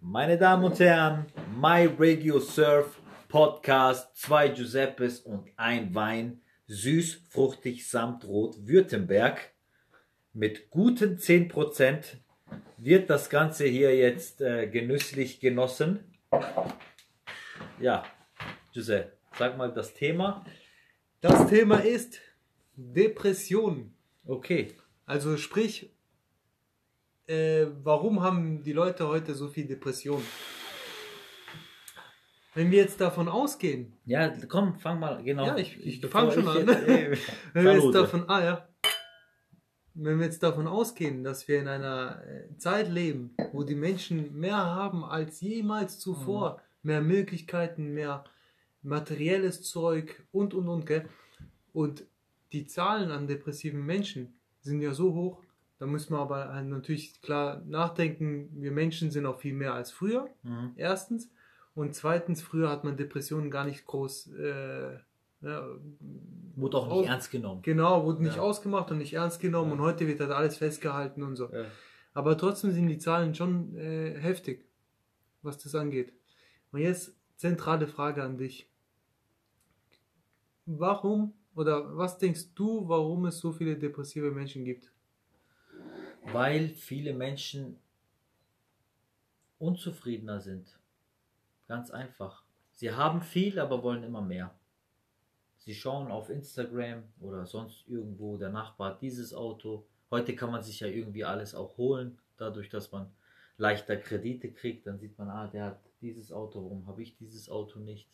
[0.00, 1.26] Meine Damen und Herren,
[1.58, 9.54] My Radio Surf Podcast, zwei Giuseppes und ein Wein, süß, fruchtig, samt rot, Württemberg.
[10.34, 12.16] Mit guten 10%
[12.76, 16.18] wird das Ganze hier jetzt äh, genüsslich genossen.
[17.80, 18.04] Ja,
[18.74, 20.44] Giuseppe, sag mal das Thema.
[21.20, 22.20] Das Thema ist
[22.76, 23.94] Depression.
[24.26, 24.74] Okay.
[25.06, 25.90] Also sprich,
[27.26, 30.22] äh, warum haben die Leute heute so viel Depression?
[32.54, 33.92] Wenn wir jetzt davon ausgehen.
[34.04, 35.46] Ja, komm, fang mal, genau.
[35.46, 36.66] Ja, ich, ich fange schon an.
[36.66, 37.18] Jetzt, ey,
[37.52, 38.68] Wenn wir jetzt davon, ah ja.
[39.94, 44.38] Wenn wir jetzt davon ausgehen, dass wir in einer äh, Zeit leben, wo die Menschen
[44.38, 48.24] mehr haben als jemals zuvor, mehr Möglichkeiten, mehr
[48.86, 51.08] materielles Zeug und und und, gell?
[51.72, 52.04] Und
[52.52, 55.42] die Zahlen an depressiven Menschen sind ja so hoch,
[55.78, 59.90] da müssen wir aber halt natürlich klar nachdenken, wir Menschen sind auch viel mehr als
[59.90, 60.72] früher, Mhm.
[60.76, 61.30] erstens.
[61.74, 64.94] Und zweitens, früher hat man Depressionen gar nicht groß äh,
[65.42, 65.68] ja,
[66.56, 67.60] Wurde auch nicht ernst genommen.
[67.60, 68.42] Genau, wurde nicht Ja.
[68.42, 69.74] ausgemacht und nicht ernst genommen Ja.
[69.76, 71.50] und heute wird das alles festgehalten und so.
[72.14, 74.64] Aber trotzdem sind die Zahlen schon äh, heftig,
[75.42, 76.14] was das angeht.
[76.72, 78.70] Und jetzt zentrale Frage an dich.
[80.66, 84.90] Warum oder was denkst du, warum es so viele depressive Menschen gibt?
[86.24, 87.78] Weil viele Menschen
[89.58, 90.78] unzufriedener sind.
[91.68, 92.42] Ganz einfach.
[92.72, 94.54] Sie haben viel, aber wollen immer mehr.
[95.58, 99.86] Sie schauen auf Instagram oder sonst irgendwo, der Nachbar hat dieses Auto.
[100.10, 103.10] Heute kann man sich ja irgendwie alles auch holen, dadurch, dass man
[103.56, 104.86] leichter Kredite kriegt.
[104.86, 108.08] Dann sieht man, ah, der hat dieses Auto, warum habe ich dieses Auto nicht?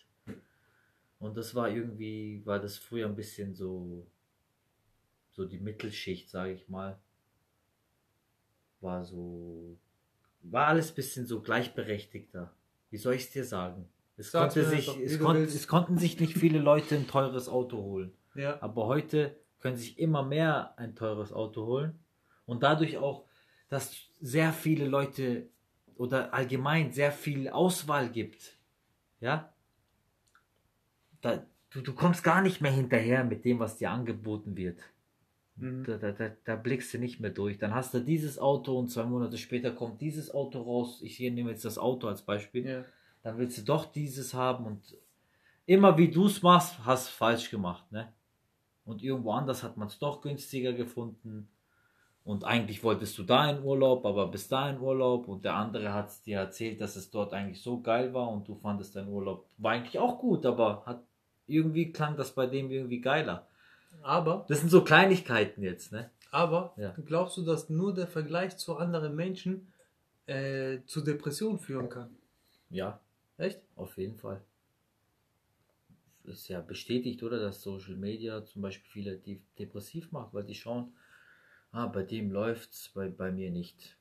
[1.22, 4.06] Und das war irgendwie, war das früher ein bisschen so,
[5.30, 7.00] so die Mittelschicht, sage ich mal
[8.82, 9.78] war so,
[10.42, 12.52] war alles ein bisschen so gleichberechtigter.
[12.90, 13.88] Wie soll ich es dir sagen?
[14.16, 17.48] Es, Sag's konnte sich, wie es, kon es konnten sich nicht viele Leute ein teures
[17.48, 18.12] Auto holen.
[18.34, 21.98] Ja, Aber heute können sich immer mehr ein teures Auto holen.
[22.44, 23.26] Und dadurch auch,
[23.68, 25.48] dass sehr viele Leute
[25.96, 28.58] oder allgemein sehr viel Auswahl gibt.
[29.20, 29.54] Ja?
[31.22, 34.78] Da, du, du kommst gar nicht mehr hinterher mit dem, was dir angeboten wird.
[35.56, 35.84] Mhm.
[35.84, 37.58] Da, da, da, blickst du nicht mehr durch.
[37.58, 41.00] Dann hast du dieses Auto und zwei Monate später kommt dieses Auto raus.
[41.02, 42.66] Ich nehme jetzt das Auto als Beispiel.
[42.66, 42.84] ja.
[43.22, 44.96] Dann willst du doch dieses haben und
[45.64, 47.90] immer wie du es machst, hast du falsch gemacht.
[47.92, 48.12] Ne?
[48.84, 51.48] Und irgendwo anders hat man es doch günstiger gefunden.
[52.24, 55.28] Und eigentlich wolltest du da in Urlaub, aber bis da in Urlaub.
[55.28, 58.46] Und der andere hat es dir erzählt, dass es dort eigentlich so geil war und
[58.48, 61.02] du fandest dein Urlaub war eigentlich auch gut, aber hat
[61.52, 63.46] irgendwie klang das bei dem irgendwie geiler.
[64.02, 66.10] Aber, Das sind so Kleinigkeiten jetzt, ne?
[66.30, 66.94] aber Ja.
[67.06, 69.72] glaubst du, dass nur der Vergleich zu anderen Menschen
[70.26, 72.10] äh, zu Depressionen führen kann?
[72.70, 73.00] Ja,
[73.36, 73.60] Echt?
[73.76, 74.40] auf jeden Fall.
[76.24, 80.54] Ist ja bestätigt, oder, dass Social Media zum Beispiel viele die depressiv macht, weil die
[80.54, 80.92] schauen,
[81.72, 83.96] ah, bei dem läuft's, bei, bei mir nicht.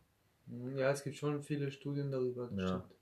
[0.76, 2.50] Ja, es gibt schon viele Studien darüber.
[2.56, 2.68] Ja.
[2.68, 3.01] stimmt.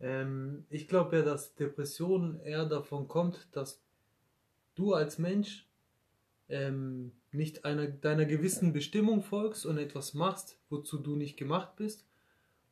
[0.00, 3.80] Ähm, ich glaube ja, dass Depression eher davon kommt, dass
[4.74, 5.66] du als Mensch
[6.48, 12.04] ähm, nicht einer, deiner gewissen Bestimmung folgst und etwas machst, wozu du nicht gemacht bist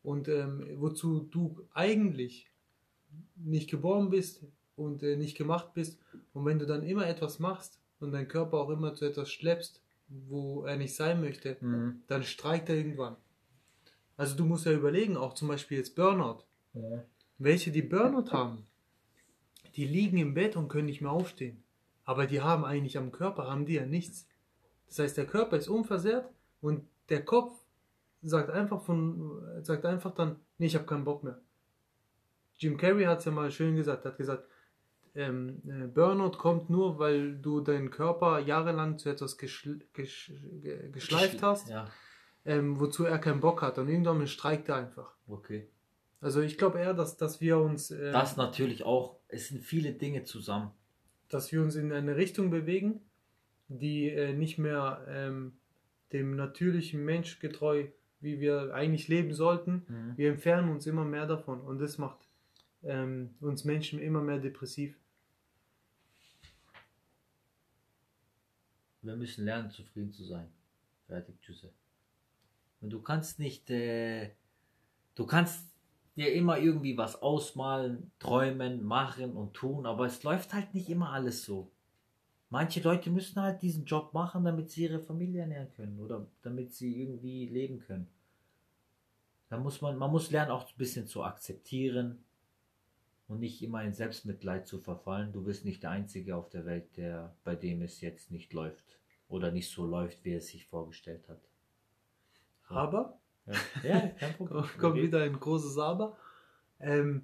[0.02, 2.50] und ähm, wozu du eigentlich
[3.36, 4.44] nicht geboren bist
[4.76, 5.98] und äh, nicht gemacht bist.
[6.32, 9.80] Und wenn du dann immer etwas machst und dein Körper auch immer zu etwas schleppst,
[10.08, 12.02] wo er nicht sein möchte, Mhm.
[12.06, 13.16] dann streikt er irgendwann.
[14.16, 16.44] Also du musst ja überlegen, auch zum Beispiel jetzt Burnout.
[17.38, 18.66] Welche, die Burnout haben,
[19.74, 21.62] die liegen im Bett und können nicht mehr aufstehen.
[22.04, 24.28] Aber die haben eigentlich am Körper, haben die ja nichts.
[24.86, 26.28] Das heißt, der Körper ist unversehrt
[26.60, 27.52] und der Kopf
[28.22, 31.40] sagt einfach von, sagt einfach dann, nee, ich habe keinen Bock mehr.
[32.56, 34.44] Jim Carrey hat es ja mal schön gesagt, hat gesagt,
[35.16, 40.32] ähm, äh, Burnout kommt nur, weil du deinen Körper jahrelang zu etwas geschl gesch
[40.62, 41.88] ge geschleift hast, Ja,
[42.44, 43.78] ähm, wozu er keinen Bock hat.
[43.78, 45.14] Und irgendwann streikt er einfach.
[45.28, 45.68] okay.
[46.24, 49.92] Also ich glaube eher, dass, dass wir uns äh, Das natürlich auch, es sind viele
[49.92, 50.70] Dinge zusammen.
[51.28, 53.02] dass wir uns in eine Richtung bewegen,
[53.68, 55.58] die äh, nicht mehr ähm,
[56.12, 57.88] dem natürlichen Mensch getreu,
[58.20, 59.84] wie wir eigentlich leben sollten.
[59.86, 60.12] Mhm.
[60.16, 62.26] Wir entfernen uns immer mehr davon und das macht
[62.84, 64.98] ähm, uns Menschen immer mehr depressiv.
[69.02, 70.48] Wir müssen lernen, zufrieden zu sein.
[71.06, 71.70] Fertig, Tschüsse.
[72.80, 74.30] Und du kannst nicht, äh,
[75.16, 75.73] du kannst
[76.16, 81.10] dir immer irgendwie was ausmalen, träumen, machen und tun, aber es läuft halt nicht immer
[81.10, 81.70] alles so.
[82.50, 86.72] Manche Leute müssen halt diesen Job machen, damit sie ihre Familie ernähren können oder damit
[86.72, 88.08] sie irgendwie leben können.
[89.48, 92.24] Da muss man, man muss lernen, auch ein bisschen zu akzeptieren
[93.26, 95.32] und nicht immer in Selbstmitleid zu verfallen.
[95.32, 98.84] Du bist nicht der Einzige auf der Welt, der bei dem es jetzt nicht läuft
[99.28, 101.40] oder nicht so läuft, wie er es sich vorgestellt hat.
[102.68, 102.74] So.
[102.74, 103.54] Aber, Ja,
[103.88, 104.64] ja kein Problem.
[104.78, 106.16] kommt wieder ein großes Aber.
[106.80, 107.22] Ähm,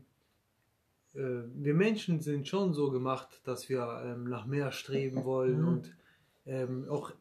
[1.14, 5.68] äh, wir Menschen sind schon so gemacht, dass wir ähm, nach mehr streben wollen Mhm.
[5.68, 5.96] und
[6.46, 7.12] ähm, auch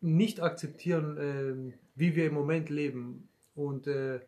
[0.00, 3.28] nicht akzeptieren, ähm, wie wir im Moment leben.
[3.54, 4.20] Und äh,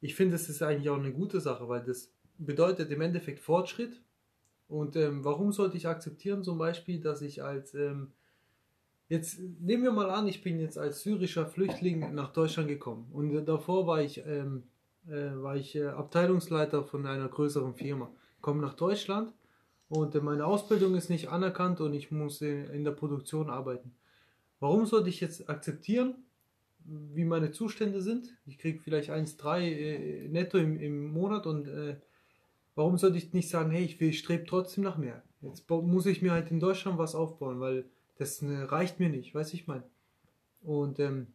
[0.00, 4.02] ich finde, es ist eigentlich auch eine gute Sache, weil das bedeutet im Endeffekt Fortschritt.
[4.68, 8.12] Und ähm, warum sollte ich akzeptieren, zum Beispiel, dass ich als ähm,
[9.08, 13.34] Jetzt nehmen wir mal an, ich bin jetzt als syrischer Flüchtling nach Deutschland gekommen und
[13.34, 14.62] äh, davor war ich, ähm,
[15.06, 18.10] äh, war ich äh, Abteilungsleiter von einer größeren Firma.
[18.40, 19.32] Komme nach Deutschland
[19.88, 23.94] und äh, meine Ausbildung ist nicht anerkannt und ich muss in, in der Produktion arbeiten.
[24.58, 26.14] Warum sollte ich jetzt akzeptieren,
[26.86, 28.34] wie meine Zustände sind?
[28.46, 31.96] Ich kriege vielleicht 1,3 äh, netto im, im Monat und äh,
[32.74, 35.22] warum sollte ich nicht sagen, hey, ich, strebe trotzdem nach mehr?
[35.42, 37.84] Jetzt muss ich mir halt in Deutschland was aufbauen, weil
[38.18, 39.82] das äh, reicht mir nicht, weiß ich mein.
[40.62, 41.26] Und ähm,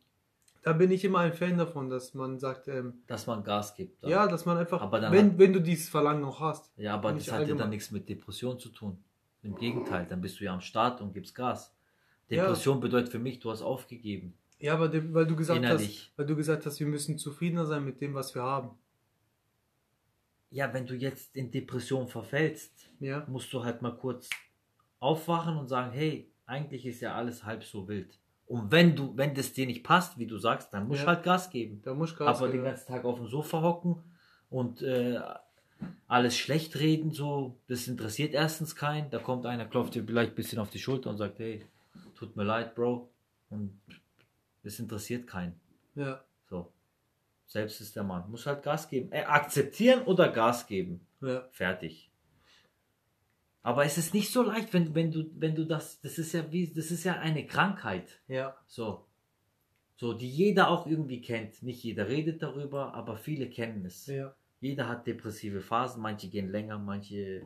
[0.62, 4.04] da bin ich immer ein Fan davon, dass man sagt, ähm, Dass man Gas gibt.
[4.04, 4.12] dann.
[4.12, 6.72] ja, dass man einfach, Aber wenn, hat- wenn du dieses Verlangen noch hast.
[6.78, 8.98] Ja, aber das hat ja dann nichts mit Depression zu tun.
[9.42, 11.74] Im Gegenteil, dann bist du ja am Start und gibst Gas.
[12.28, 12.44] Ja.
[12.44, 14.34] Depression bedeutet für mich, du hast aufgegeben.
[14.60, 16.10] Ja, aber de, weil du gesagt Innerlich.
[16.10, 18.72] hast, weil du gesagt hast, wir müssen zufriedener sein mit dem, was wir haben.
[20.52, 24.30] Ja, wenn du jetzt in Depression verfällst, Ja, musst du halt mal kurz
[25.00, 28.18] aufwachen und sagen, hey, eigentlich ist ja alles halb so wild.
[28.48, 31.06] Und wenn du, wenn das dir nicht passt, wie du sagst, dann musst Ja.
[31.06, 31.82] du halt Gas geben.
[31.84, 32.64] da muss ich Gas aber den geben.
[32.66, 33.96] ganzen Tag auf dem Sofa hocken
[34.50, 35.20] und äh,
[36.08, 39.10] alles schlecht reden, so, das interessiert erstens keinen.
[39.12, 41.66] Da kommt einer, klopft dir vielleicht ein bisschen auf die Schulter und sagt, hey,
[42.16, 43.10] tut mir leid, Bro.
[43.50, 43.80] Und
[44.64, 45.60] das interessiert keinen.
[45.96, 46.72] Ja, So.
[47.46, 48.30] Selbst ist der Mann.
[48.30, 49.12] Muss halt Gas geben.
[49.12, 51.06] Äh, akzeptieren oder Gas geben.
[51.22, 52.09] ja, Fertig.
[53.62, 56.50] Aber es ist nicht so leicht, wenn, wenn du, wenn du das, das ist ja
[56.52, 58.20] wie, das ist ja eine Krankheit.
[58.28, 59.06] ja, So.
[59.98, 61.62] So, die jeder auch irgendwie kennt.
[61.62, 64.08] Nicht jeder redet darüber, aber viele kennen es.
[64.08, 67.42] ja, Jeder hat depressive Phasen, manche gehen länger, manche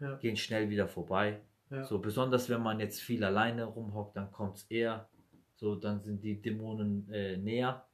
[0.00, 0.16] Ja.
[0.16, 1.42] gehen schnell wieder vorbei.
[1.70, 1.84] ja.
[1.84, 5.08] So, besonders wenn man jetzt viel alleine rumhockt, dann kommt es eher.
[5.56, 7.86] So, dann sind die Dämonen äh, näher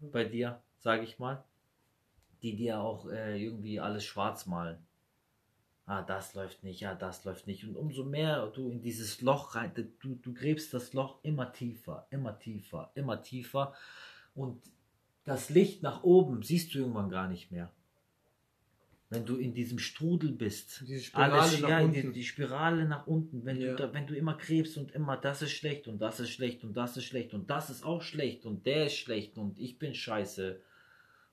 [0.00, 1.42] bei dir, sage ich mal.
[2.42, 4.86] Die dir auch äh, irgendwie alles schwarz malen.
[5.90, 7.64] Ah, das läuft nicht, ja, das läuft nicht.
[7.64, 12.06] Und umso mehr du in dieses Loch rein, du, du gräbst das Loch immer tiefer,
[12.10, 13.72] immer tiefer, immer tiefer.
[14.34, 14.62] Und
[15.24, 17.72] das Licht nach oben siehst du irgendwann gar nicht mehr.
[19.08, 20.84] Wenn du in diesem Strudel bist.
[20.86, 21.94] Diese Spirale Alles, nach ja, unten.
[21.94, 23.46] Die, die Spirale nach unten.
[23.46, 23.70] Wenn, Ja.
[23.70, 26.64] du da, wenn du immer krebst und immer das ist schlecht und das ist schlecht
[26.64, 29.78] und das ist schlecht und das ist auch schlecht und der ist schlecht und ich
[29.78, 30.60] bin scheiße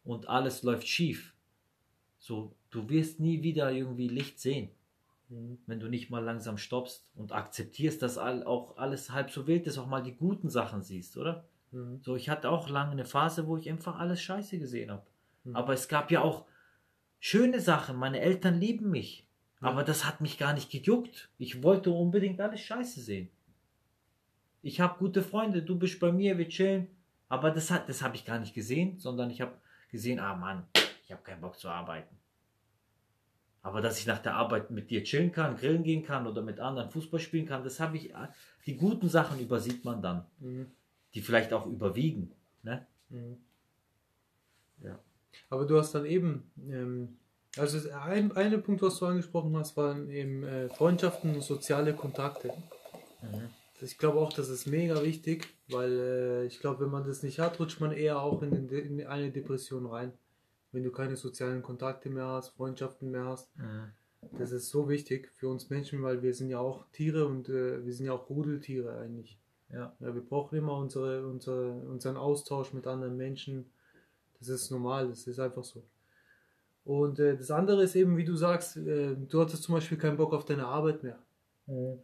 [0.05, 1.33] und alles läuft schief.
[2.19, 4.69] So, du wirst nie wieder irgendwie Licht sehen,
[5.29, 5.57] Mhm.
[5.65, 9.65] wenn du nicht mal langsam stoppst und akzeptierst, dass all, auch alles halb so wild
[9.65, 11.45] ist, auch mal die guten Sachen siehst, oder?
[11.71, 11.99] Mhm.
[12.03, 15.03] So, ich hatte auch lange eine Phase, wo ich einfach alles scheiße gesehen habe.
[15.43, 15.55] Mhm.
[15.55, 16.45] Aber es gab ja auch
[17.19, 17.97] schöne Sachen.
[17.97, 19.27] Meine Eltern lieben mich.
[19.61, 21.29] Aber das hat mich gar nicht gejuckt.
[21.39, 23.29] Ich wollte unbedingt alles scheiße sehen.
[24.61, 26.87] Ich habe gute Freunde, du bist bei mir, wir chillen.
[27.29, 29.53] Aber das, hat, das habe ich gar nicht gesehen, sondern ich habe
[29.89, 30.67] gesehen, ah Mann,
[31.03, 32.15] ich habe keinen Bock zu arbeiten.
[33.65, 36.59] Aber dass ich nach der Arbeit mit dir chillen kann, grillen gehen kann oder mit
[36.59, 38.13] anderen Fußball spielen kann, das habe ich.
[38.67, 40.67] Die guten Sachen übersieht man dann, Mhm.
[41.15, 42.31] die vielleicht auch überwiegen.
[42.61, 42.85] Ne?
[43.09, 43.37] Mhm.
[44.83, 44.99] Ja.
[45.49, 47.17] Aber du hast dann eben, ähm,
[47.57, 52.49] also ein, ein Punkt, was du angesprochen hast, waren eben äh, Freundschaften und soziale Kontakte.
[53.23, 53.49] Mhm.
[53.81, 57.39] Ich glaube auch, das ist mega wichtig, weil äh, ich glaube, wenn man das nicht
[57.39, 60.13] hat, rutscht man eher auch in, in eine Depression rein.
[60.75, 63.55] Wenn du keine sozialen Kontakte mehr hast, Freundschaften mehr hast.
[63.57, 63.91] Mhm.
[64.37, 67.85] Das ist so wichtig für uns Menschen, weil wir sind ja auch Tiere und äh,
[67.85, 69.39] wir sind ja auch Rudeltiere eigentlich.
[69.71, 69.95] Ja.
[69.99, 73.71] Ja, wir brauchen immer unsere, unsere, unseren Austausch mit anderen Menschen.
[74.39, 75.83] Das ist normal, das ist einfach so.
[76.83, 80.17] Und äh, das andere ist eben, wie du sagst, äh, du hattest zum Beispiel keinen
[80.17, 81.19] Bock auf deine Arbeit mehr.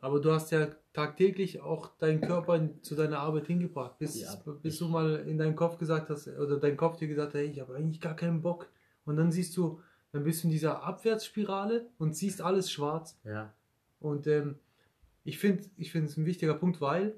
[0.01, 4.79] Aber du hast ja tagtäglich auch deinen Körper zu deiner Arbeit hingebracht, bis, Ja, bis
[4.79, 7.59] du mal in deinen Kopf gesagt hast, oder dein Kopf dir gesagt hat, hey, ich
[7.59, 8.69] habe eigentlich gar keinen Bock.
[9.05, 9.79] Und dann siehst du,
[10.11, 13.19] dann bist du in dieser Abwärtsspirale und siehst alles schwarz.
[13.23, 13.53] Ja.
[13.99, 14.57] Und ähm,
[15.23, 17.15] ich finde, ich es ein wichtiger Punkt, weil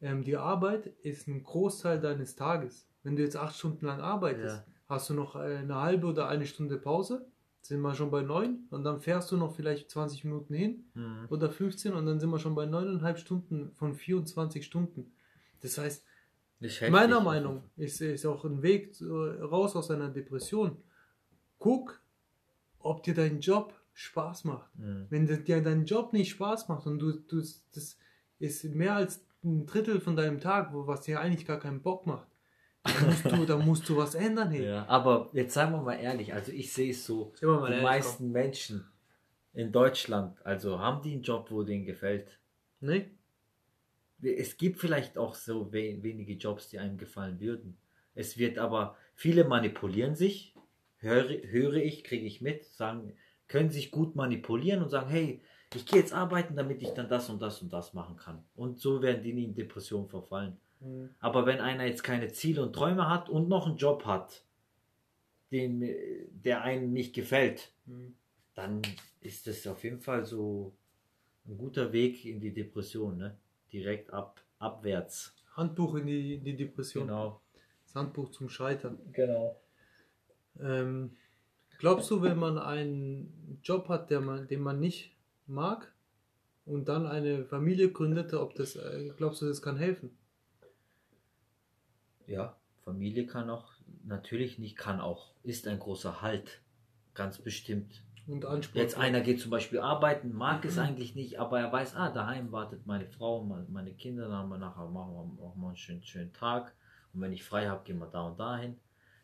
[0.00, 2.88] ähm, die Arbeit ist ein Großteil deines Tages.
[3.02, 4.64] Wenn du jetzt acht Stunden lang arbeitest, Ja.
[4.88, 7.26] hast du noch äh, eine halbe oder eine Stunde Pause,
[7.68, 11.26] sind wir schon bei neun und dann fährst du noch vielleicht 20 Minuten hin Mhm.
[11.30, 15.12] oder 15 und dann sind wir schon bei neuneinhalb Stunden von 24 Stunden.
[15.60, 16.04] Das heißt,
[16.92, 20.76] meiner Meinung ist, ist auch ein Weg raus aus einer Depression.
[21.58, 22.00] Guck,
[22.78, 24.70] ob dir dein Job Spaß macht.
[24.78, 25.06] Mhm.
[25.10, 27.98] Wenn dir- dir dein Job nicht Spaß macht und du, du das
[28.38, 32.06] ist mehr als ein Drittel von deinem Tag, wo was dir eigentlich gar keinen Bock
[32.06, 32.28] macht,
[32.86, 34.50] dann musst du, dann musst du was ändern.
[34.50, 34.66] Hey.
[34.66, 38.32] Ja, aber jetzt seien wir mal ehrlich, also ich sehe es so, die ehrlich, meisten
[38.32, 38.86] Menschen
[39.52, 42.38] in Deutschland, also haben die einen Job, wo denen gefällt.
[42.80, 43.10] Ne?
[44.22, 47.76] Es gibt vielleicht auch so we wenige Jobs, die einem gefallen würden.
[48.14, 50.54] Es wird aber, viele manipulieren sich,
[50.98, 53.12] höre, höre ich, kriege ich mit, sagen,
[53.48, 55.42] können sich gut manipulieren und sagen, hey,
[55.74, 58.44] ich gehe jetzt arbeiten, damit ich dann das und das und das machen kann.
[58.54, 60.56] Und so werden die nie in Depression verfallen.
[60.80, 61.10] Mhm.
[61.20, 64.44] Aber wenn einer jetzt keine Ziele und Träume hat und noch einen Job hat,
[65.50, 65.80] den,
[66.44, 68.14] der einem nicht gefällt, Mhm.
[68.54, 68.82] dann
[69.20, 70.72] ist das auf jeden Fall so
[71.46, 73.36] ein guter Weg in die Depression, ne?
[73.72, 75.34] Direkt ab, abwärts.
[75.54, 77.06] Handbuch in die, in die Depression.
[77.06, 77.40] Genau.
[77.84, 78.98] Das Handbuch zum Scheitern.
[79.12, 79.60] Genau.
[80.60, 81.16] Ähm,
[81.78, 85.14] glaubst du, wenn man einen Job hat, der man, den man nicht
[85.46, 85.92] mag
[86.64, 90.10] und dann eine Familie gründete, ob das, äh, glaubst du, das kann helfen?
[92.26, 93.72] Ja, Familie kann auch,
[94.04, 96.60] natürlich nicht, kann auch, ist ein großer Halt.
[97.14, 98.02] Ganz bestimmt.
[98.26, 98.76] Und Anspruch.
[98.76, 102.50] Jetzt einer geht zum Beispiel arbeiten, mag es eigentlich nicht, aber er weiß, ah, daheim
[102.50, 106.02] wartet meine Frau, meine Kinder, dann haben wir nachher machen wir, machen wir einen schönen,
[106.02, 106.74] schönen Tag.
[107.14, 108.76] Und wenn ich frei habe, gehen wir da und dahin.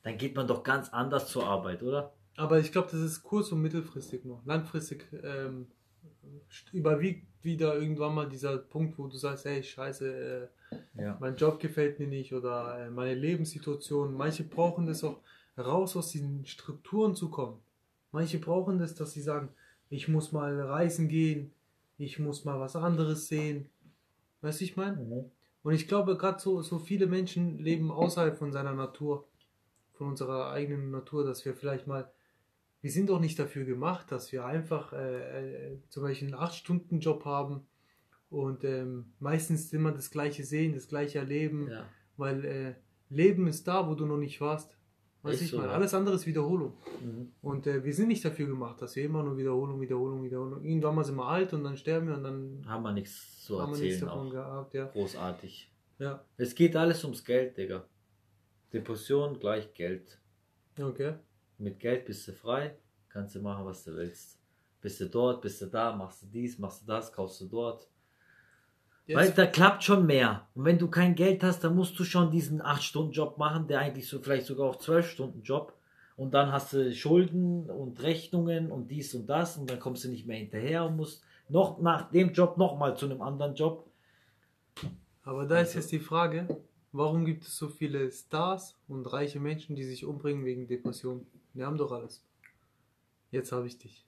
[0.03, 2.13] Dann geht man doch ganz anders zur Arbeit, oder?
[2.37, 4.41] Aber ich glaube, das ist kurz- und mittelfristig nur.
[4.45, 5.67] Langfristig ähm,
[6.73, 11.17] überwiegt wieder irgendwann mal dieser Punkt, wo du sagst, hey, scheiße, äh, Ja.
[11.21, 14.15] mein Job gefällt mir nicht oder äh, meine Lebenssituation.
[14.15, 15.21] Manche brauchen das auch,
[15.59, 17.59] raus aus diesen Strukturen zu kommen.
[18.11, 19.49] Manche brauchen das, dass sie sagen,
[19.91, 21.53] ich muss mal reisen gehen,
[21.99, 23.69] ich muss mal was anderes sehen.
[24.41, 24.99] Weißt du, ich meine?
[25.63, 29.27] Und ich glaube, gerade so, so viele Menschen leben außerhalb von seiner Natur,
[29.93, 32.11] von unserer eigenen Natur, dass wir vielleicht mal,
[32.83, 37.25] wir sind doch nicht dafür gemacht, dass wir einfach äh, äh, zum Beispiel einen 8-Stunden-Job
[37.25, 37.67] haben
[38.29, 41.87] und ähm, meistens immer das Gleiche sehen, das Gleiche erleben, Ja.
[42.17, 42.75] weil äh,
[43.09, 44.77] Leben ist da, wo du noch nicht warst.
[45.23, 45.75] Weißt Ist ich so, meine, ja.
[45.77, 46.73] alles andere ist Wiederholung.
[47.01, 47.31] Mhm.
[47.43, 50.65] Und äh, wir sind nicht dafür gemacht, dass wir immer nur Wiederholung, Wiederholung, Wiederholung.
[50.65, 53.57] Irgendwann mal sind wir alt und dann sterben wir und dann Haben wir nichts zu
[53.59, 54.75] wir nichts erzählen davon gehabt.
[54.75, 54.87] Ja.
[54.87, 55.71] Großartig.
[56.01, 57.87] ja, Es geht alles ums Geld, Digga.
[58.73, 60.19] Depression gleich Geld.
[60.81, 61.15] okay.
[61.63, 62.75] Mit Geld bist du frei,
[63.09, 64.37] kannst du machen, was du willst.
[64.81, 67.87] Bist du dort, bist du da, machst du dies, machst du das, kaufst du dort.
[69.07, 70.49] Weil Jetzt, da klappt schon mehr.
[70.55, 74.09] Und wenn du kein Geld hast, dann musst du schon diesen 8-Stunden-Job machen, der eigentlich
[74.09, 75.73] so vielleicht sogar auch 12-Stunden-Job.
[76.17, 80.09] Und dann hast du Schulden und Rechnungen und dies und das und dann kommst du
[80.09, 83.87] nicht mehr hinterher und musst noch nach dem Job nochmal zu einem anderen Job.
[85.23, 86.49] aber da ist Also- jetzt die Frage,
[86.91, 91.27] warum gibt es so viele Stars und reiche Menschen, die sich umbringen wegen Depressionen?
[91.55, 92.25] Wir haben doch alles.
[93.31, 94.07] Jetzt habe ich dich.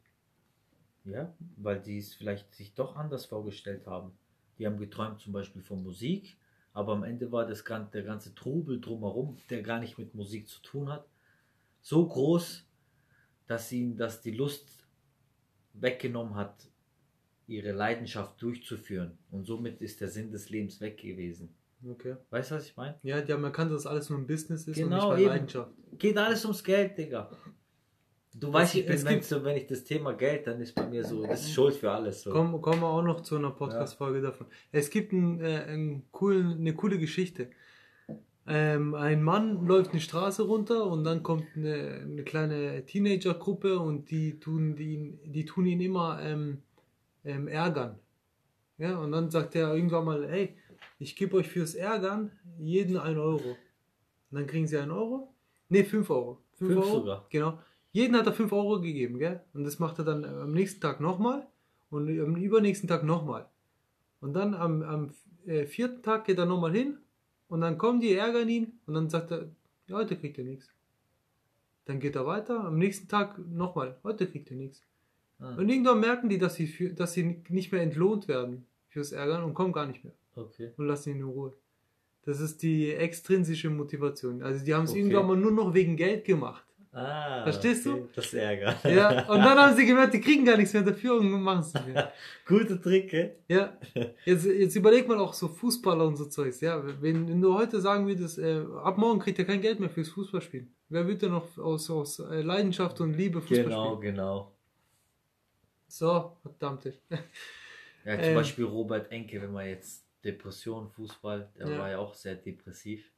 [1.04, 4.12] Ja, weil die es vielleicht sich doch anders vorgestellt haben.
[4.58, 6.36] Die haben geträumt zum Beispiel von Musik,
[6.72, 10.62] aber am Ende war das der ganze Trubel drumherum, der gar nicht mit Musik zu
[10.62, 11.06] tun hat,
[11.82, 12.64] so groß,
[13.46, 14.86] dass ihnen das die Lust
[15.74, 16.68] weggenommen hat,
[17.46, 19.18] ihre Leidenschaft durchzuführen.
[19.30, 21.54] Und somit ist der Sinn des Lebens weg gewesen.
[21.86, 22.16] Okay.
[22.30, 22.98] Weißt du, was ich meine?
[23.02, 25.20] Ja, die haben erkannt, dass alles nur ein Business ist Genau, und nicht eben.
[25.24, 25.70] mehr Leidenschaft.
[25.98, 27.30] Geht alles ums Geld, Digga.
[28.36, 31.04] Du weißt, ich bin, wenn, so, wenn ich das Thema Geld, dann ist bei mir
[31.04, 32.22] so, das ist Schuld für alles.
[32.22, 32.32] So.
[32.32, 34.48] Kommen, kommen wir auch noch zu einer Podcast-Folge davon.
[34.72, 37.50] Es gibt ein, äh, ein cool, eine coole Geschichte.
[38.46, 44.10] Ähm, ein Mann läuft eine Straße runter und dann kommt eine, eine kleine Teenagergruppe und
[44.10, 46.62] die tun, die, die tun ihn immer ähm,
[47.24, 48.00] ähm, ärgern.
[48.78, 50.56] Ja, und dann sagt er irgendwann mal, hey,
[50.98, 53.50] ich gebe euch fürs Ärgern jeden einen Euro.
[54.30, 55.34] Und dann kriegen sie einen Euro?
[55.68, 56.40] Ne, fünf Euro.
[56.54, 56.98] Fünf, Fünf Euro.
[57.00, 57.26] sogar.
[57.30, 57.58] Genau.
[57.92, 59.40] Jeden hat er fünf Euro gegeben, gell?
[59.54, 61.46] Und das macht er dann am nächsten Tag nochmal
[61.90, 63.48] und am übernächsten Tag nochmal.
[64.20, 65.10] Und dann am, am
[65.46, 66.98] äh, vierten Tag geht er nochmal hin
[67.48, 69.48] und dann kommen die, ärgern ihn und dann sagt er,
[69.86, 70.68] ja, heute kriegt er nichts.
[71.84, 74.82] Dann geht er weiter, am nächsten Tag nochmal, heute kriegt er nichts.
[75.38, 79.12] Ah, Und irgendwann merken die, dass sie, für, dass sie nicht mehr entlohnt werden fürs
[79.12, 80.72] Ärgern und kommen gar nicht mehr okay.
[80.76, 81.52] und lassen ihn in Ruhe.
[82.24, 84.42] Das ist die extrinsische Motivation.
[84.42, 85.00] Also die haben es Okay.
[85.00, 86.64] irgendwann mal nur noch wegen Geld gemacht.
[86.96, 88.04] Ah, Verstehst okay.
[88.14, 88.76] Das Ärger.
[88.88, 91.74] Ja, und dann haben sie gemerkt, die kriegen gar nichts mehr dafür und machen es
[91.74, 92.12] nicht mehr.
[92.46, 93.34] Gute Trick, gell?
[93.48, 93.76] Ja,
[94.24, 96.60] jetzt, jetzt überleg mal auch so Fußballer und so Zeugs.
[96.60, 99.90] Ja, wenn, wenn du heute sagen würdest, äh, ab morgen kriegt er kein Geld mehr
[99.90, 100.72] fürs Fußballspielen.
[100.88, 104.14] Wer wird denn noch aus, aus äh, Leidenschaft und Liebe Fußball Genau, spielen?
[104.14, 104.52] genau.
[105.88, 106.84] So, verdammt.
[108.04, 108.34] Ja, zum Ähm.
[108.34, 111.78] Beispiel Robert Enke, wenn man jetzt Depression, Fußball, der Ja.
[111.78, 113.10] war ja auch sehr depressiv.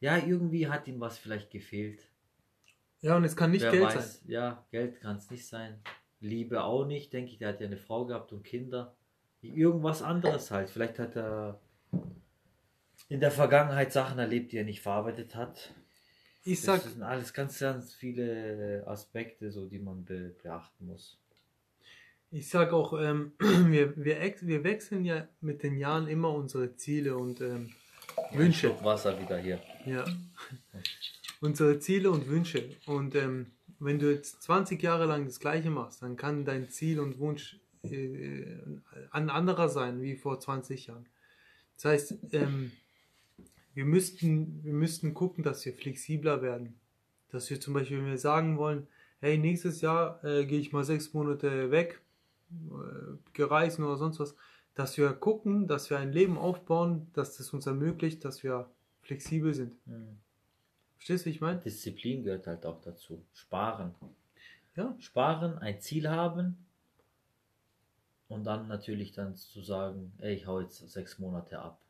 [0.00, 2.08] Ja, irgendwie hat ihm was vielleicht gefehlt.
[3.00, 4.30] Ja, und es kann nicht Wer Geld weiß, sein.
[4.30, 5.80] ja, Geld kann es nicht sein.
[6.20, 7.38] Liebe auch nicht, denke ich.
[7.38, 8.94] Der hat ja eine Frau gehabt und Kinder.
[9.42, 10.70] Irgendwas anderes halt.
[10.70, 11.60] Vielleicht hat er
[13.08, 15.74] in der Vergangenheit Sachen erlebt, die er nicht verarbeitet hat.
[16.44, 21.18] Ich Das sag, sind alles ganz, ganz viele Aspekte, so die man be beachten muss.
[22.32, 27.16] Ich sag auch, ähm, wir, wir, wir wechseln ja mit den Jahren immer unsere Ziele
[27.16, 27.70] und ähm,
[28.32, 28.68] Wünsche.
[28.68, 29.60] Schluck Wasser wieder hier.
[29.86, 30.04] Ja.
[31.40, 32.70] Unsere Ziele und Wünsche.
[32.86, 37.00] Und ähm, wenn du jetzt 20 Jahre lang das Gleiche machst, dann kann dein Ziel
[37.00, 38.44] und Wunsch äh,
[39.10, 41.06] ein anderer sein wie vor 20 Jahren.
[41.74, 42.72] Das heißt, ähm,
[43.74, 46.78] wir, müssten, wir müssten gucken, dass wir flexibler werden.
[47.30, 48.86] Dass wir zum Beispiel, wenn wir sagen wollen,
[49.20, 52.11] hey, nächstes Jahr äh, gehe ich mal sechs Monate weg, äh,
[53.32, 54.36] gereisen oder sonst was,
[54.74, 58.70] dass wir gucken, dass wir ein Leben aufbauen, dass das uns ermöglicht, dass wir
[59.02, 59.74] flexibel sind.
[59.86, 60.18] Hm.
[60.96, 61.60] Verstehst du, wie ich meine?
[61.60, 63.24] Disziplin gehört halt auch dazu.
[63.34, 63.94] Sparen.
[64.76, 64.94] Ja.
[64.98, 66.64] Sparen, ein Ziel haben
[68.28, 71.80] und dann natürlich dann zu sagen, ey, ich hau jetzt sechs Monate ab.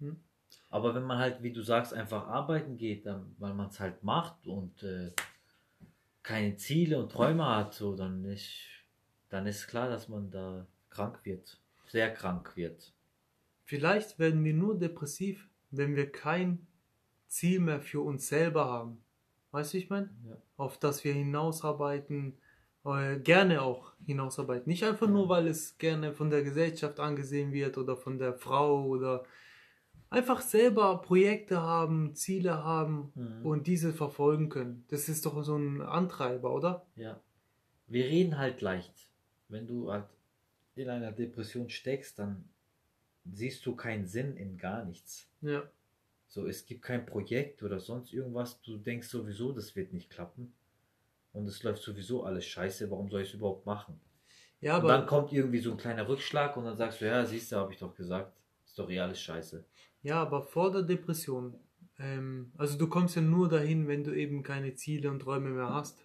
[0.00, 0.20] Hm.
[0.68, 4.02] Aber wenn man halt, wie du sagst, einfach arbeiten geht, dann, weil man es halt
[4.02, 5.12] macht und äh,
[6.22, 8.50] keine Ziele und Träume hat, so, dann ist,
[9.32, 11.58] dann ist klar, dass man da krank wird.
[11.86, 12.92] Sehr krank wird.
[13.64, 16.66] Vielleicht werden wir nur depressiv, wenn wir kein
[17.28, 19.02] Ziel mehr für uns selber haben.
[19.52, 20.10] Weißt du, ich meine?
[20.28, 20.36] Ja.
[20.58, 22.36] Auf das wir hinausarbeiten,
[22.84, 24.68] äh, gerne auch hinausarbeiten.
[24.70, 28.84] Nicht einfach nur, weil es gerne von der Gesellschaft angesehen wird oder von der Frau
[28.84, 29.24] oder
[30.10, 33.46] einfach selber Projekte haben, Ziele haben Mhm.
[33.46, 34.84] und diese verfolgen können.
[34.88, 36.84] Das ist doch so ein Antreiber, oder?
[36.96, 37.18] Ja.
[37.86, 39.08] Wir reden halt leicht.
[39.52, 40.06] Wenn du halt
[40.74, 42.48] in einer Depression steckst, dann
[43.30, 45.28] siehst du keinen Sinn in gar nichts.
[45.42, 45.62] Ja.
[46.28, 48.60] So, es gibt kein Projekt oder sonst irgendwas.
[48.62, 50.54] Du denkst sowieso, das wird nicht klappen.
[51.34, 52.90] Und es läuft sowieso alles scheiße.
[52.90, 54.00] Warum soll ich es überhaupt machen?
[54.62, 57.24] Ja, und dann aber, kommt irgendwie so ein kleiner Rückschlag und dann sagst du, ja,
[57.26, 58.32] siehst du, habe ich doch gesagt.
[58.64, 59.64] Ist doch eh alles scheiße.
[60.02, 61.58] ja, aber vor der Depression,
[61.98, 65.68] ähm, also du kommst ja nur dahin, wenn du eben keine Ziele und Träume mehr
[65.68, 65.98] hast,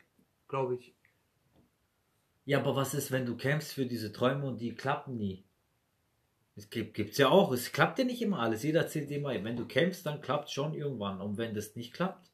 [0.50, 0.97] glaube ich.
[2.48, 5.44] Ja, aber was ist, wenn du kämpfst für diese Träume und die klappen nie?
[6.56, 7.52] Es gibt gibt's ja auch.
[7.52, 8.64] Es klappt ja nicht immer alles.
[8.64, 11.20] Jeder erzählt immer, wenn du kämpfst, dann klappt schon irgendwann.
[11.22, 12.32] Und wenn das nicht klappt,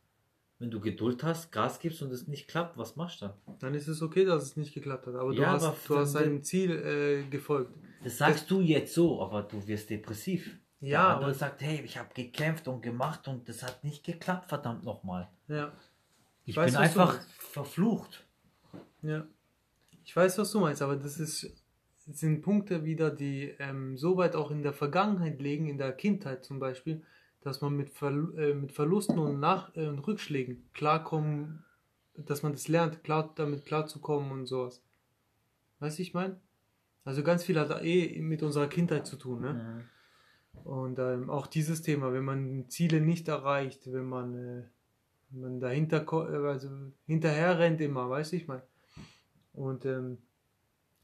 [0.59, 3.57] wenn du Geduld hast, Gas gibst und es nicht klappt, was machst du dann?
[3.59, 5.15] Dann ist es okay, dass es nicht geklappt hat.
[5.15, 7.73] Aber du Ja, hast, aber du hast deinem Ziel äh, gefolgt.
[8.03, 10.57] Das sagst du jetzt so, aber du wirst depressiv.
[10.79, 14.03] Ja, Der andere aber- sagt, hey, ich habe gekämpft und gemacht und das hat nicht
[14.05, 15.27] geklappt, verdammt nochmal.
[15.47, 15.71] Ja,
[16.45, 18.23] Ich weiß, bin du einfach verflucht.
[19.01, 19.25] ja.
[20.03, 21.55] Ich weiß, was du meinst, aber das ist,
[22.05, 26.43] sind Punkte wieder, die ähm, so weit auch in der Vergangenheit liegen, in der Kindheit
[26.43, 27.01] zum Beispiel,
[27.41, 31.63] dass man mit, Verlu äh, mit Verlusten und, Nach äh, Rückschlägen klarkommen,
[32.15, 34.81] dass man das lernt, klar, damit klarzukommen und sowas.
[35.79, 36.39] Weißt du, ich meine?
[37.05, 39.53] Also ganz viel hat eh mit unserer Kindheit zu tun, ne?
[39.53, 39.89] Mhm.
[40.63, 44.63] Und ähm, auch dieses Thema, wenn man Ziele nicht erreicht, wenn man, äh,
[45.29, 46.69] wenn man dahinter, äh, also
[47.05, 48.63] hinterher rennt immer, weiß ich mal.
[49.53, 50.17] Und ähm,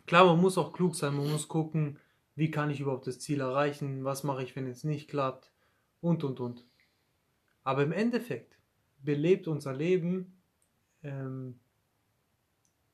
[0.06, 2.00] klar, man muss auch klug sein, man muss gucken,
[2.36, 5.52] wie kann ich überhaupt das Ziel erreichen, was mache ich, wenn es nicht klappt
[6.02, 6.66] und und und.
[7.64, 8.58] Aber im Endeffekt
[9.04, 10.42] belebt unser Leben
[11.04, 11.60] ähm,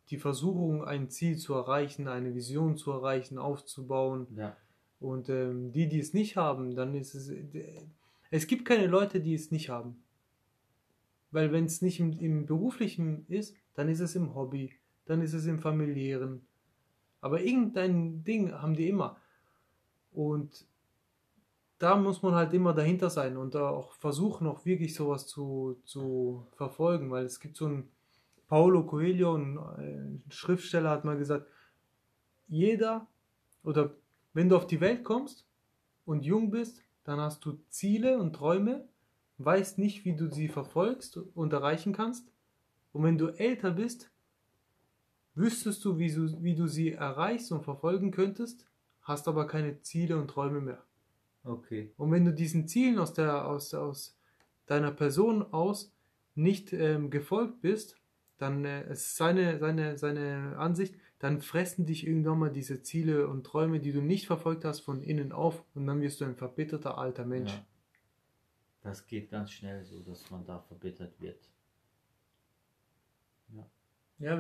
[0.10, 4.28] die Versuchung, ein Ziel zu erreichen, eine Vision zu erreichen, aufzubauen.
[4.36, 4.56] Ja.
[5.00, 7.32] Und ähm, die, die es nicht haben, dann ist es.
[8.32, 10.04] Es gibt keine Leute, die es nicht haben.
[11.32, 14.74] Weil wenn es nicht im, im beruflichen ist, dann ist es im Hobby,
[15.06, 16.46] dann ist es im familiären.
[17.22, 19.18] Aber irgendein Ding haben die immer.
[20.12, 20.66] Und
[21.78, 26.48] da muss man halt immer dahinter sein und auch versuchen, auch wirklich sowas zu, zu
[26.56, 27.90] verfolgen, weil es gibt so ein
[28.48, 31.48] Paulo Coelho, ein äh, Schriftsteller, hat mal gesagt,
[32.48, 33.08] jeder
[33.64, 33.96] oder
[34.34, 35.46] wenn du auf die Welt kommst
[36.06, 38.88] und jung bist, dann hast du Ziele und Träume,
[39.38, 42.32] weißt nicht, wie du sie verfolgst und erreichen kannst.
[42.94, 44.12] Und wenn du älter bist,
[45.36, 48.68] wüsstest du, wie du, wie du sie erreichst und verfolgen könntest,
[49.02, 50.84] hast aber keine Ziele und Träume mehr.
[51.44, 51.94] Okay.
[51.98, 54.18] Und wenn du diesen Zielen aus, der, aus, aus
[54.66, 55.94] deiner Person aus
[56.34, 57.98] nicht ähm, gefolgt bist,
[58.38, 63.46] dann äh, ist seine, seine, seine Ansicht, dann fressen dich irgendwann mal diese Ziele und
[63.46, 66.98] Träume, die du nicht verfolgt hast, von innen auf und dann wirst du ein verbitterter
[66.98, 67.52] alter Mensch.
[67.52, 67.66] Ja.
[68.82, 71.40] Das geht ganz schnell so, dass man da verbittert wird.
[74.20, 74.36] Ja,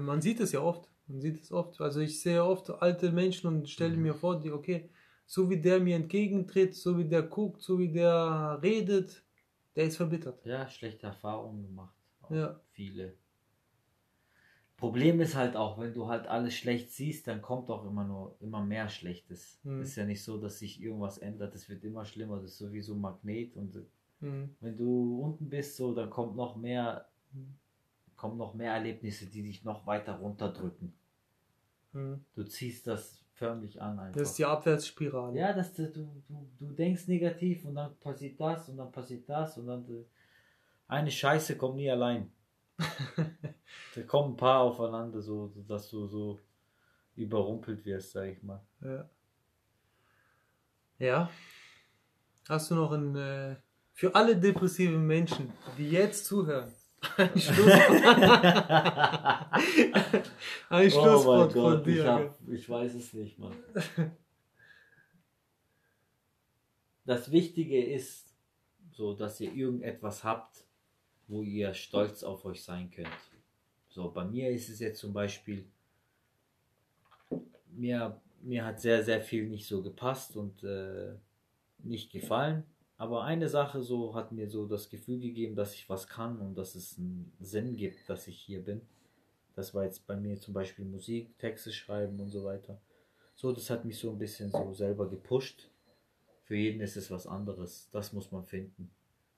[0.00, 0.88] man sieht es ja oft.
[1.08, 1.80] Man sieht es oft.
[1.80, 4.02] Also ich sehe oft alte Menschen und stelle mhm.
[4.02, 4.90] mir vor, die, okay,
[5.24, 9.24] so wie der mir entgegentritt, so wie der guckt, so wie der redet,
[9.74, 10.44] der ist verbittert.
[10.46, 11.94] Ja, schlechte Erfahrungen gemacht.
[12.30, 12.60] Ja.
[12.72, 13.14] Viele.
[14.76, 18.36] Problem ist halt auch, wenn du halt alles schlecht siehst, dann kommt auch immer nur
[18.40, 19.58] immer mehr Schlechtes.
[19.62, 19.80] Mhm.
[19.80, 22.94] Ist ja nicht so, dass sich irgendwas ändert, es wird immer schlimmer, das ist sowieso
[22.94, 23.74] ein Magnet und
[24.20, 24.54] mhm.
[24.60, 27.54] wenn du unten bist, so, dann kommt noch mehr, mhm.
[28.16, 30.92] Kommen noch mehr Erlebnisse, die dich noch weiter runterdrücken.
[31.92, 32.24] Mhm.
[32.34, 33.98] Du ziehst das förmlich an.
[33.98, 34.18] Einfach.
[34.18, 35.38] Das ist die Abwärtsspirale.
[35.38, 36.22] Ja, dass du, du,
[36.58, 39.84] du denkst negativ und dann passiert das und dann passiert das und dann
[40.88, 42.30] eine Scheiße kommt nie allein.
[43.94, 46.38] da kommen ein paar aufeinander, so dass du so
[47.14, 48.60] überrumpelt wirst, sag ich mal.
[48.82, 49.08] Ja.
[50.98, 51.30] Ja.
[52.48, 53.56] Hast du noch ein äh,
[53.92, 56.70] für alle depressiven Menschen, die jetzt zuhören,
[57.16, 57.86] ein Schlusswort,
[60.70, 62.02] ein Schlusswort oh von dir.
[62.02, 63.54] Ich, hab, ich weiß es nicht, Mann.
[67.04, 68.34] Das Wichtige ist,
[68.92, 70.64] so dass ihr irgendetwas habt,
[71.28, 73.08] wo ihr stolz auf euch sein könnt.
[73.88, 75.64] So, bei mir ist es jetzt zum Beispiel,
[77.68, 81.14] mir, mir hat sehr, sehr viel nicht so gepasst und äh,
[81.78, 82.64] nicht gefallen.
[82.98, 86.56] Aber eine Sache so hat mir so das Gefühl gegeben, dass ich was kann und
[86.56, 88.80] dass es einen Sinn gibt, dass ich hier bin.
[89.54, 92.80] Das war jetzt bei mir zum Beispiel Musik, Texte schreiben und so weiter.
[93.34, 95.70] So, das hat mich so ein bisschen so selber gepusht.
[96.44, 97.88] Für jeden ist es was anderes.
[97.92, 98.90] Das muss man finden.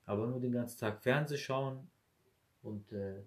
[0.07, 1.90] Aber nur den ganzen Tag Fernseh schauen
[2.62, 3.23] und äh,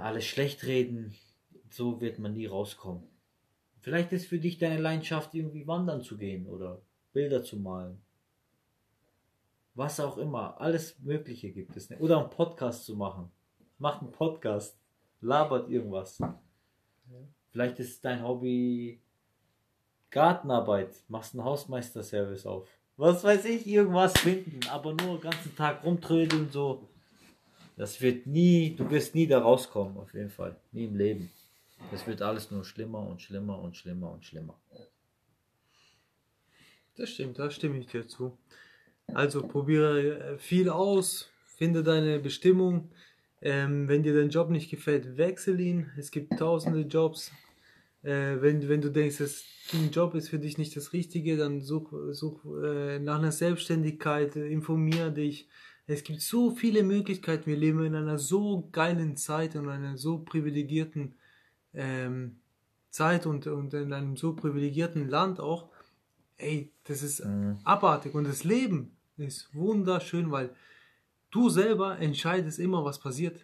[0.00, 1.14] alles schlecht reden,
[1.70, 3.04] so wird man nie rauskommen.
[3.80, 8.00] Vielleicht ist für dich deine Leidenschaft, irgendwie wandern zu gehen oder Bilder zu malen.
[9.74, 11.90] Was auch immer, alles Mögliche gibt es.
[11.98, 13.30] Oder einen Podcast zu machen.
[13.78, 14.78] Mach einen Podcast,
[15.20, 16.18] labert irgendwas.
[17.50, 19.00] Vielleicht ist dein Hobby
[20.10, 25.84] Gartenarbeit, machst einen Hausmeisterservice auf was weiß ich, irgendwas finden, aber nur den ganzen Tag
[25.84, 26.88] rumtrödeln, so.
[27.76, 30.56] Das wird nie, du wirst nie da rauskommen, auf jeden Fall.
[30.72, 31.30] Nie im Leben.
[31.90, 34.54] Das wird alles nur schlimmer und schlimmer und schlimmer und schlimmer.
[36.96, 38.36] Das stimmt, da stimme ich dir zu.
[39.06, 42.90] Also probiere äh, viel aus, finde deine Bestimmung.
[43.40, 45.90] Ähm, wenn dir dein Job nicht gefällt, wechsel ihn.
[45.96, 47.32] Es gibt tausende Jobs.
[48.02, 51.60] Äh, wenn, wenn du denkst, dass ein Job ist für dich nicht das Richtige, dann
[51.60, 55.48] such, such äh, nach einer Selbstständigkeit, äh, informier dich.
[55.86, 57.46] Es gibt so viele Möglichkeiten.
[57.46, 61.14] Wir leben in einer so geilen Zeit und einer so privilegierten
[61.74, 62.36] ähm,
[62.90, 65.71] Zeit und, und in einem so privilegierten Land auch.
[66.42, 67.58] Ey, das ist mhm.
[67.64, 68.14] abartig.
[68.14, 70.50] Und das Leben ist wunderschön, weil
[71.30, 73.40] du selber entscheidest immer, was passiert.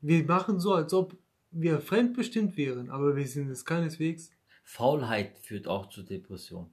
[0.00, 1.16] Wir machen so, als ob
[1.50, 4.30] wir fremdbestimmt wären, aber wir sind es keineswegs.
[4.64, 6.70] Faulheit führt auch zu Depression.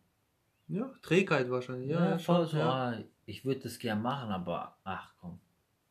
[0.67, 1.89] Ja, Trägheit wahrscheinlich.
[1.89, 2.69] Ja, ja faul, so, ja.
[2.69, 5.39] Ah, ich würde das gern machen, aber ach komm.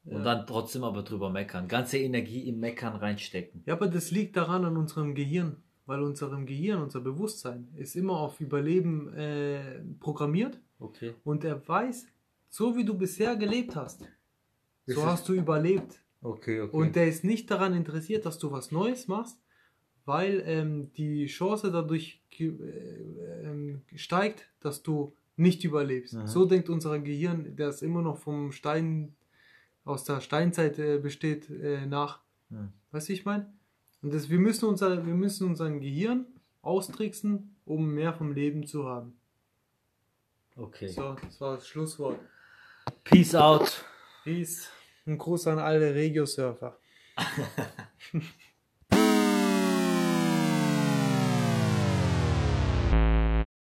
[0.05, 0.23] Und ja.
[0.23, 1.67] dann trotzdem aber drüber meckern.
[1.67, 3.63] Ganze Energie im Meckern reinstecken.
[3.65, 5.57] Ja, aber das liegt daran an unserem Gehirn.
[5.87, 10.59] Weil unserem Gehirn, unser Bewusstsein ist immer auf Überleben äh, programmiert.
[10.79, 11.15] Okay.
[11.25, 12.07] Und er weiß,
[12.49, 14.03] so wie du bisher gelebt hast,
[14.87, 16.01] so hast du überlebt.
[16.23, 16.77] Okay, okay.
[16.77, 19.39] Und der ist nicht daran interessiert, dass du was Neues machst,
[20.07, 26.15] weil ähm, die Chance dadurch äh, äh, steigt, dass du nicht überlebst.
[26.15, 26.27] Aha.
[26.27, 29.15] So denkt unser Gehirn, das immer noch vom Stein
[29.85, 32.23] aus der Steinzeit äh, besteht, äh, nach.
[32.51, 32.73] Ja.
[32.93, 33.53] Weißt du, ich meine?
[34.05, 36.27] Und das, wir, müssen unser, wir müssen unser Gehirn
[36.61, 39.17] austricksen, um mehr vom Leben zu haben.
[40.57, 40.89] Okay.
[40.89, 42.19] So, das war das Schlusswort.
[43.03, 43.83] Peace out.
[44.23, 44.69] Peace.
[45.07, 46.79] Ein Gruß an alle Regio-Surfer.